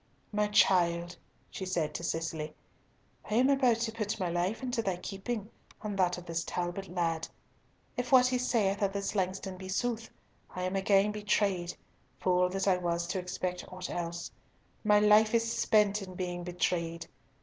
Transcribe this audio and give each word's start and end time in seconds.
"My 0.31 0.47
child," 0.47 1.15
she 1.51 1.63
said 1.63 1.93
to 1.93 2.03
Cicely, 2.03 2.55
"I 3.29 3.35
am 3.35 3.51
about 3.51 3.77
to 3.81 3.91
put 3.91 4.19
my 4.19 4.29
life 4.31 4.63
into 4.63 4.81
thy 4.81 4.95
keeping 4.97 5.51
and 5.83 5.95
that 5.99 6.17
of 6.17 6.25
this 6.25 6.43
Talbot 6.43 6.87
lad. 6.87 7.27
If 7.95 8.11
what 8.11 8.25
he 8.25 8.39
saith 8.39 8.81
of 8.81 8.93
this 8.93 9.13
Langston 9.13 9.57
be 9.57 9.69
sooth, 9.69 10.09
I 10.49 10.63
am 10.63 10.75
again 10.75 11.11
betrayed, 11.11 11.75
fool 12.19 12.49
that 12.49 12.67
I 12.67 12.77
was 12.77 13.05
to 13.09 13.19
expect 13.19 13.63
aught 13.67 13.91
else. 13.91 14.31
My 14.83 14.97
life 14.97 15.35
is 15.35 15.51
spent 15.53 16.01
in 16.01 16.15
being 16.15 16.43
betrayed. 16.43 17.05